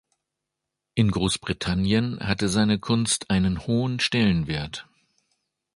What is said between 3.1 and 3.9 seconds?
einen